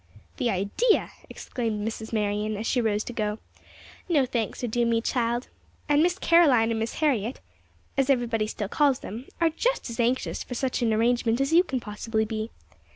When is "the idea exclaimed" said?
0.37-1.87